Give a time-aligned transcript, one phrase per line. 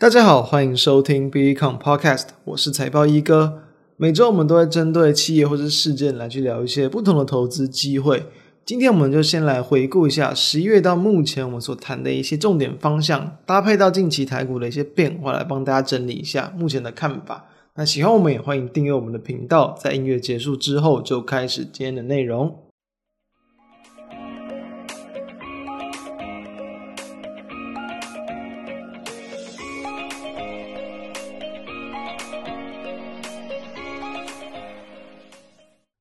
[0.00, 3.64] 大家好，欢迎收听 BECON Podcast，我是财报一哥。
[3.98, 8.24] 每周我们都会针对企业或者事件来去聊一些不同的投资机会。
[8.64, 17.44] 今天我们就先来回顾一下十一月到目前我们所谈的一些重点方向，搭配到近期台股的一些变化，来帮大家整理一下目前的看法。
[17.74, 19.76] 那喜欢我们也欢迎订阅我们的频道。
[19.78, 22.56] 在音乐结束之后，就开始今天的内容。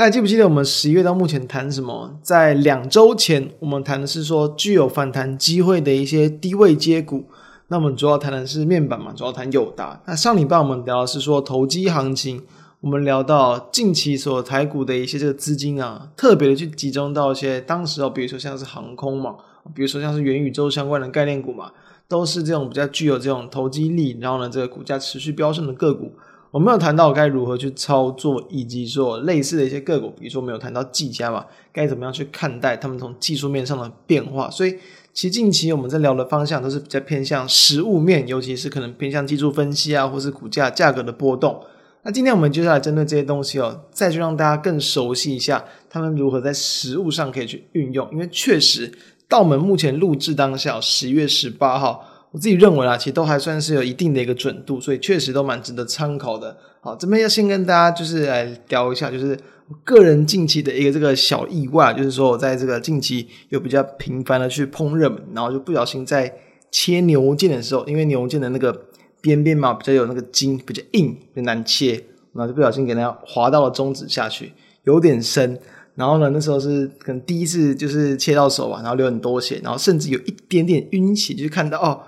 [0.00, 2.18] 大家记不记得我们十一月到目前谈什么？
[2.22, 7.26] 在两周前，我们谈的是说具有反弹机会的一些低位接股。
[7.68, 10.00] 那我们主要谈的是面板嘛，主要谈友达。
[10.06, 12.42] 那上礼拜我们聊的是说投机行情，
[12.80, 19.34] 我们聊到近期所台股的一些这个资金啊，特别的去集中到一些当时哦，比如说像是航空嘛，
[19.74, 21.72] 比如说像是元宇宙相关的概念股嘛，
[22.08, 26.14] 都是这种比较具有这种投机力，然后呢，这个股价持续飙升的个股。
[26.50, 34.50] 我们有谈到该如何去操作，以及说类似的一些个股，比如说没有谈到技嘉嘛，该怎么样去看待他们从技术面上的变化。
[34.50, 34.76] 所以，
[35.14, 41.62] 其实近期我们在聊的方向都是比较偏向实物面，尤其是可能偏向技术分析啊，或是股价价格的波动。
[42.02, 48.08] 那今天我们接下来针对这些东西哦，再去让大家更熟悉一下他们如何在实物上可以去运用。
[48.10, 48.92] 因为确实
[49.28, 52.04] 到我们目前录制当下，十月十八号。
[52.32, 56.56] 我自己认为啊，其实都还算是有一定的一个准度，所以确实都蛮值得参考的。
[56.80, 59.36] 好，这边要先跟大家就是来聊一下，就是
[59.68, 66.32] 我个人近期的一个这个小意外，就是说我在这个近期有比较频繁的去烹饪，然后就不小心在
[66.70, 68.86] 切牛腱的时候，因为牛腱的那个
[69.20, 71.94] 边边嘛比较有那个筋，比较硬，比较难切，
[72.32, 74.52] 然后就不小心给它划到了中指下去，
[74.84, 75.58] 有点深。
[75.96, 82.00] 然后呢，那时候是可能第一次就是切到手吧，然后流很多血，然后甚至有一点点晕血，就是看到哦。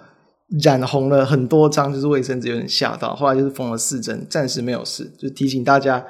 [0.61, 5.11] 染红了很多张，就是卫生纸有点吓到，后来就是缝了四针，暂时没有事。
[5.19, 6.05] 就提醒大家，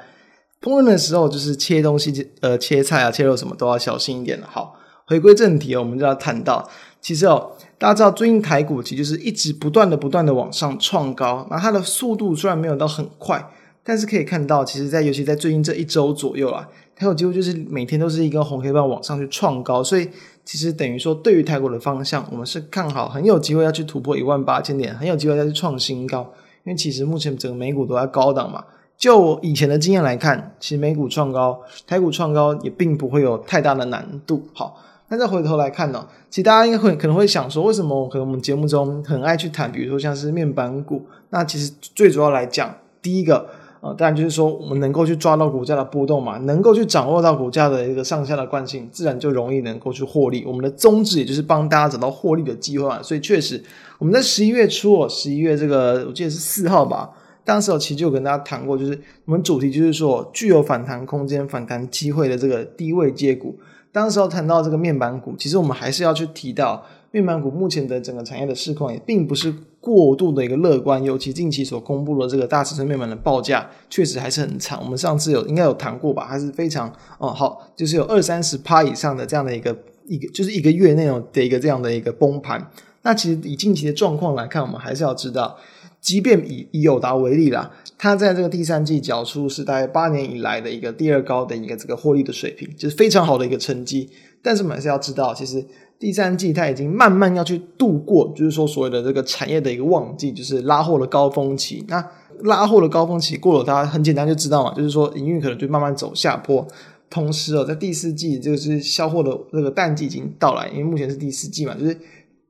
[0.61, 4.41] 烹饪的时候就是切东西，呃，切菜啊、切肉什么都要小心一点。
[4.45, 4.75] 好，
[5.07, 13.49] 回归正题，我们就要谈到，其实哦，大家知道最近台股其实就是一直不断的、不断的往上创高，那它的速度虽然没有到很快，
[13.83, 20.09] 但是可以看到，其实，在尤其在最近这一周左右啊，它有几乎就是每天都是一根红黑棒往上去创高，所以。
[20.45, 26.33] 其实等于说，对于台股的方向，我们是看好，很有机会要去突破一万八千点，很有机会要去创新高。
[26.65, 28.63] 因为其实目前整个美股都在高档嘛，
[28.97, 34.43] 就以前的经验来看，其实美股创高，台股创高也并不会有太大的难度。
[34.53, 43.49] 好，那再回头来看呢，其实大家应该会可能会想说，为什么可能我们节目中很爱去谈，比如说像是面板股，那其实最主要来讲，第一个。
[43.83, 50.45] 啊，当然就是说，我们能够去抓到股价的波动嘛，能够去掌握到股价的一个上下的惯性，自然就容易能够去获利。
[50.45, 53.03] 我们的宗旨也就是帮大家找到获利的机会嘛。
[53.03, 53.61] 所以确实，
[53.99, 57.09] 我们在十一月初哦，十一月这个我记得是四号吧，
[57.43, 63.59] 当时我其实就有跟大家谈过，就是我们主题就是说具有反弹空间、反弹机会的这个低位接股。
[63.91, 66.85] 当时候谈到这个面板股，其实我们还是要去提到。
[67.13, 74.79] 面板股目前的整个产业的市况也并不是过度的一个乐观，尤其近期所公布的这个大尺寸面板的报价确实还是很惨。
[74.81, 82.71] 我们上次有应该有谈过吧，还是非常哦好，就是有二三十趴以上的这样的一个一个就是一个月内容的一个这样的一个崩盘。
[83.03, 85.55] 那其实以近期的状况来看，我们还是要知道，
[86.01, 94.09] 即便以以友达为例啦，它在这个第三季缴出是大概八年以来的一个第二高的一个这个获利的水平，就是非常好的一个成绩。
[94.41, 95.63] 但是我们还是要知道，其实。
[95.99, 101.85] 第三季它已经慢慢要去度过，就是说所谓的这个产业的一个旺季，就是拉货的高峰期。
[101.87, 102.05] 那
[102.41, 106.67] 拉货的高峰期过了，它很简单就知道嘛，就是说营运可能就慢慢走下坡。
[107.09, 111.97] 同时哦，在第四季就是销货的这个淡季已经到来，因为目前是第四季嘛，就是。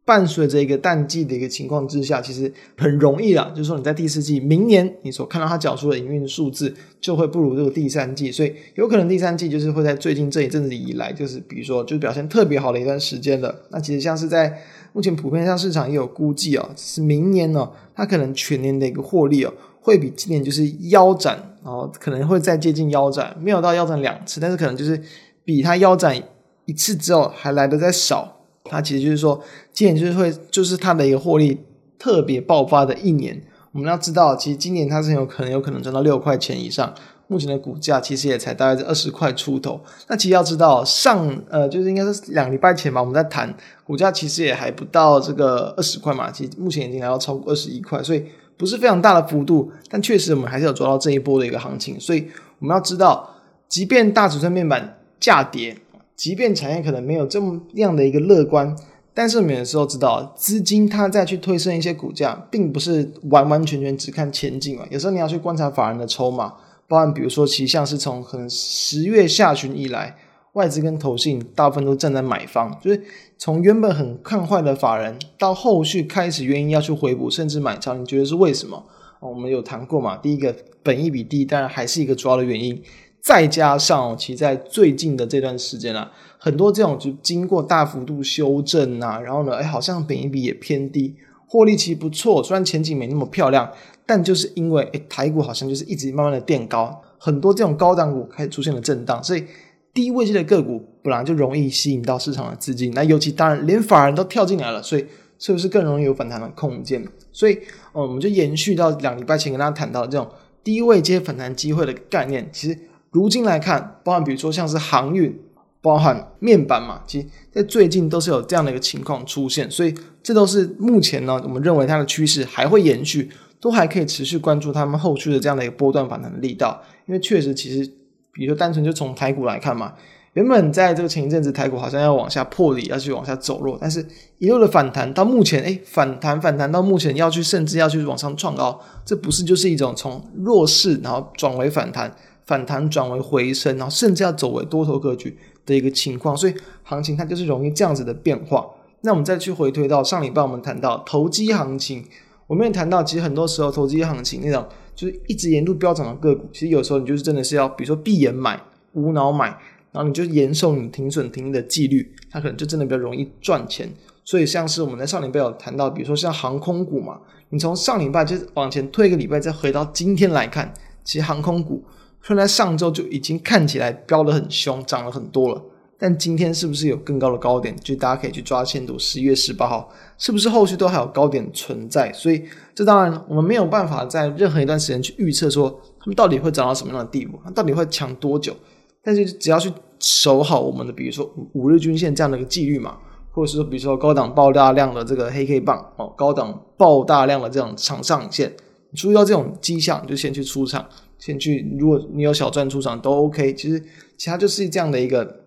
[0.05, 13.55] 伴随着一个淡季的一个情况之下，其实很容易啦，就是说你在第四季，明年你所看到它缴出的营运数字就会不如这个第三季，所以有可能第三季就是会在最近这一阵子以来，就是比如说就表现特别好的一段时间了。
[13.69, 14.61] 那其实像是在
[14.91, 25.01] 目前普遍上市场也有估计哦，是明年呢，它可能全年的一个获利哦，会比今年就是腰斩，然后可能会再接近腰斩，没有到腰斩两次，但是可能就是
[25.45, 26.21] 比它腰斩
[26.65, 28.41] 一次之后还来的再少。
[28.69, 31.59] 它其实就是说，今年就是会，就是它的一个获利
[31.99, 33.41] 特别爆发的一年。
[33.71, 36.93] 我们要知道，其实今年它是很有可能有可能赚到六块钱以上。
[37.27, 39.79] 目前的股价其实也才大概是二十块出头。
[40.07, 43.51] 那其实要知道，上呃就是应该是两礼拜前吧，我们在谈
[43.83, 46.29] 股价其实也还不到这个二十块嘛。
[46.29, 48.23] 其实目前已经来到超过二十一块，所以
[48.57, 49.71] 不是非常大的幅度。
[49.89, 51.99] 但确实我们还是有抓到这一波的一个行情。
[51.99, 52.27] 所以
[52.59, 53.27] 我们要知道，
[53.67, 55.77] 即便大尺寸面板价跌。
[56.15, 58.75] 即便产业可能没有这么样的一个乐观，
[59.13, 64.85] 但是我们有时候知道，资金它再去推升一些股价，并不是完完全全只看前景嘛。
[64.89, 66.53] 有时候你要去观察法人的筹码，
[66.87, 70.15] 包含比如说，其实像是从可能十月下旬以来，
[70.53, 73.01] 外资跟投信大部分都站在买方，就是
[73.37, 78.83] 从原本很看坏的法人，到后续开始原因要去回补甚至买超，你觉得是为什么？
[79.19, 80.17] 我们有谈过嘛？
[80.17, 82.81] 第一个，本益比低，当然还是一个主要的原因。
[83.23, 91.15] 再加上，其实在最近的这段时间啊，很多这种就经过大幅度修正啊，然后呢，哎，好像本一比也偏低，
[91.47, 93.71] 获利其实不错，虽然前景没那么漂亮，
[94.05, 99.45] 但就是因为哎，台股好像就是一直慢慢的垫高，很多这种高档股开始出现了震荡，所以
[99.93, 105.05] 低位阶的个股本来就容易吸引到市场的资金，那尤其当然连法人都跳进来了，所以
[105.39, 107.01] 是不是更容易有反弹的空间？
[107.31, 107.57] 所以，
[107.93, 110.27] 我们就延续到两礼拜前跟大家谈到的这种
[110.61, 112.77] 低位接反弹机会的概念，其实。
[113.13, 115.39] 如今来看，包含比如说像是航运，
[115.81, 119.93] 包含面板嘛，其实在最近都是有这样的一个情况出现，所以
[120.23, 123.29] 这都是目前呢，我们认为它的趋势还会延续，
[123.59, 127.89] 都还可以持续关注他们后续的这样的一个波段反弹的力道，因为确实其实，
[128.33, 129.93] 比如说单纯就从台股来看嘛，
[130.33, 134.03] 原本在这个前一阵子台股好像要往下破底，要去往下走弱，但是
[134.39, 142.11] 一路的反弹到目前，诶，反弹反弹到目前要去甚至要去往上创高，这不是就是一种从弱势然后转为反弹。
[142.45, 146.53] 反弹转为回升，然后甚至要走为多头格局的一个情况，所以
[146.83, 148.65] 行情它就是容易这样子的变化。
[149.01, 152.05] 那我们再去回推到上礼拜，我们谈到投机行情，
[152.47, 158.61] 我们也谈到，其实很多时候投机行情那种就是一直沿路飙涨的个股，其实有时候你就是真的是要，比如说闭眼买、
[158.93, 159.47] 无脑买，
[159.91, 163.89] 然后你就严守你停损停利的纪律，它可能就真的比较容易赚钱。
[164.25, 167.19] 所以像是我们在上礼拜有谈到，比如说像航空股嘛，
[167.49, 170.73] 你从上礼拜就往前推一个礼拜，再回到今天来看，
[171.03, 171.83] 其实航空股。
[172.23, 175.61] 虽然上周就已经看起来飙得很凶，涨了很多了，
[175.99, 177.75] 但今天是不是有更高的高点？
[177.83, 182.11] 就大家可以去抓线图，十一月十八号是不是后续都还有高点存在？
[182.13, 182.41] 所以
[182.73, 188.55] 这当然我们没有办法在任何一段时间去预测说他们到底会涨到什么样的地步，到底会强多久。
[189.03, 189.69] 但是只要去
[189.99, 192.97] 守好我们的，比如说五日均线这样的一个纪律嘛，
[193.31, 198.53] 或者是说比如说高档爆大量的这个黑 K 棒哦，高档爆大量的这种长上影线，
[198.93, 200.87] 你注意到这种迹象，就先去出场。
[201.17, 203.53] 先去，如果你有小赚出场都 OK。
[203.55, 203.81] 其实，
[204.17, 205.45] 其他就是这样的一个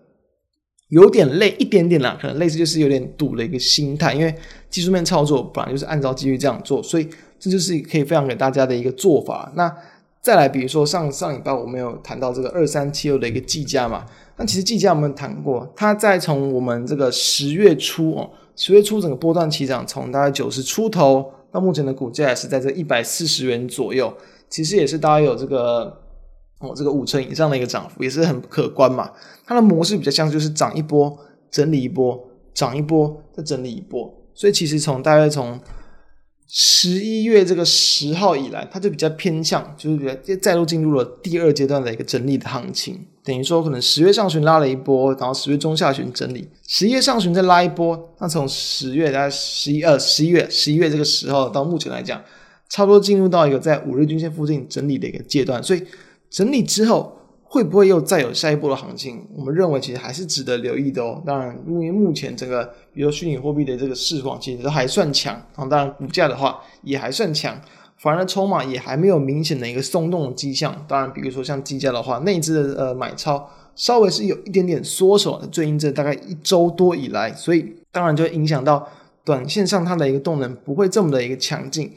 [0.89, 4.13] 有点累一点点啦，可能类似就是有点赌的一个心态。
[4.13, 4.35] 因为
[4.69, 7.07] 技术面操作本来就是按照机率这样做，所以
[7.39, 9.53] 这就是可以分享给大家的一个做法。
[9.55, 9.73] 那
[10.19, 14.03] 再来，比如说上上礼拜我们有谈到这个二三七六的一个计价嘛，
[14.35, 24.13] 那其实计价我们谈过，它在从我们这个十月初哦，十月初整个波段起涨，从大概九十出头到目前的股价也是在这一百四十元左右。
[24.49, 26.01] 其实也是大概有这个
[26.59, 29.11] 哦，这个五成以上的一个涨幅，也是很可观嘛。
[29.45, 31.17] 它的模式比较像就是涨一波，
[31.51, 34.13] 整理一波，涨一波，再整理一波。
[34.33, 35.59] 所以其实从大概从
[36.47, 43.05] 十一月这个十号以来，它就比较偏向，就是比较再度进入了第二阶段的一个整理的行情。
[43.23, 48.13] 等于说，可能十月上旬拉了一波，然后十月中下旬整理，十一月上旬再拉一波。
[48.19, 52.21] 那从十月大概十一呃十一月十一月这个时候到目前来讲。
[52.69, 55.81] 差不多进入到一个在五日均线附近整理的一个阶段，所以
[56.29, 57.17] 整理之后
[57.49, 59.25] 会不会又再有下一波的行情？
[59.33, 61.23] 我们认为其实还是值得留意的哦。
[61.25, 67.59] 当然，因为目前整个比如说虚拟货币的这个市况其实都还算强啊，当然股价的话也还算强，
[67.97, 70.85] 反而筹码也还没有明显的一个松动的迹象。
[70.87, 78.87] 当然，比如说像基价的话，内资的呃买超稍微是有一点点缩手，最近这大概一周多以来，所以当然就影响到
[79.23, 81.93] 短线上它的一个动能不会这么的一个强劲。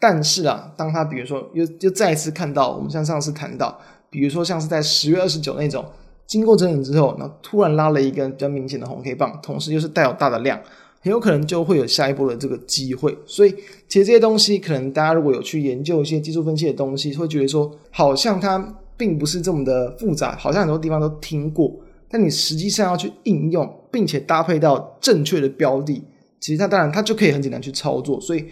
[0.00, 5.84] 但是啊，当它比如说又又再一次看到，我们像上次谈到，比如说像是在十月二十九那种
[6.26, 10.60] 经过整理之后，那突然拉了一根比较明显的红 K 棒，同时又是带有大的量，
[11.00, 13.16] 很有可能就会有下一波的这个机会。
[13.26, 13.50] 所以
[13.86, 21.74] 其实这些东西，可能大家如果有去研究一些技术分析的东西，会觉得说好像它并不是这么的复杂，好像很多地方都听过，
[22.10, 26.02] 但你实际上要去应用，并且搭配到正确的标的，
[26.40, 28.44] 其实它当然它就可以很简单去操作，所以。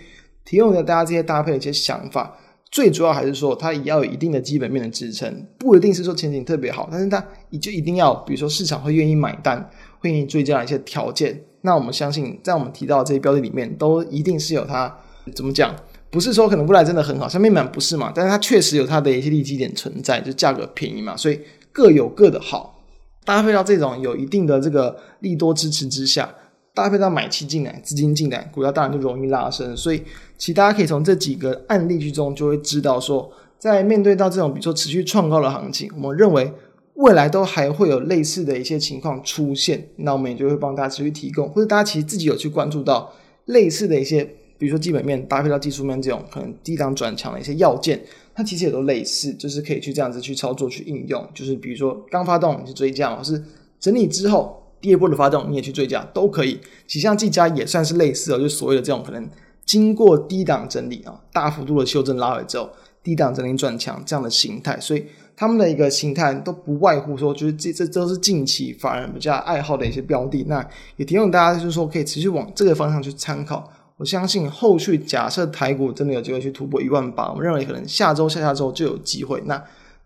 [0.48, 2.38] 提供给大家这些搭配的一些想法，
[2.76, 11.42] 最主要还是说它也要有一定的基本面的支撑，不一定是说前景特别好，但是它也就一定要，比如说市场会愿意买单，会愿意追加一些条件。
[11.62, 14.94] 那我们相信，在我们提到的这些标的里面，都一定是有它
[15.34, 15.74] 怎么讲，
[16.10, 21.40] 不是说可能未来真的很好，像面板不是嘛，但是它确实有它的一些利基点存在，就价格便宜嘛，所以
[21.72, 22.82] 各有各的好，
[23.24, 26.28] 搭配到这种有一定的这个利多支持之下。
[26.76, 29.74] 搭配到买气进来，资金进来，股价当然就容易拉升。
[29.74, 30.02] 所以，
[30.36, 36.52] 其实大家可以从这几个案例之中就会知道说，在面对到这种比如说持续创高的行情，我们认为
[36.96, 43.10] 未来都还会有类似的一些情况出现，那我们也就会帮大家持续提供，或者大家其实自己有去关注到
[43.46, 44.22] 类似的一些，
[44.58, 47.98] 比如说基本面搭配到技术面这种可能低档转强的一些要件，
[48.34, 53.42] 它其实也都类似，就是可以去这样子去操作去应用，就是比如说刚发动你去追价，或是
[53.80, 56.60] 整理之后第二波的发动你也去追加都可以。
[56.86, 59.28] 其实像技嘉也算是类似的，就所谓的这种可能
[59.64, 62.70] 经过低档整理啊，大幅度的修正拉回之后，
[63.02, 65.04] 低档整理转强这样的形态，所以。
[65.38, 70.66] 他们的一个形态都不外乎说，就是这这都是近期法人比较爱好的一些标的，那
[70.96, 73.70] 也提醒大家，就是说可以持续往这个方向去参考。
[73.98, 79.42] 我相信后续假设台股真的有机会去突破一万八，我们认为可能下周、下下周就有机会。
[79.44, 79.62] 那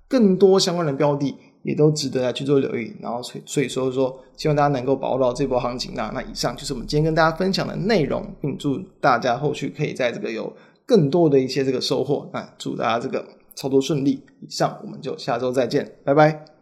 [0.08, 2.94] 更多相关的标的也都值得来去做留意。
[3.00, 5.92] 然后所以所以说说，希望大家能够把握到这波行情。
[5.94, 10.52] 那那以上就是我们今天跟大家分享的内容，并祝大家后续可以在这个有
[10.84, 12.28] 更多的一些这个收获。
[12.32, 13.24] 那祝大家这个。
[13.56, 16.59] 操作顺利，以上我们就下周再见，拜拜。